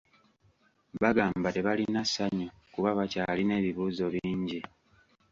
Bagamba 1.01 1.47
tebalina 1.55 2.01
ssanyu 2.05 2.47
kuba 2.73 2.89
bakyalina 2.97 3.53
ebibuuzo 3.59 4.05
bingi. 4.13 4.59